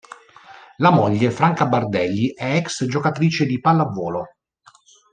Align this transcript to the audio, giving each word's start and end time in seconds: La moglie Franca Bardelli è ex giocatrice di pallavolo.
La 0.77 0.89
moglie 0.89 1.29
Franca 1.29 1.67
Bardelli 1.67 2.33
è 2.33 2.55
ex 2.55 2.85
giocatrice 2.87 3.45
di 3.45 3.59
pallavolo. 3.59 4.29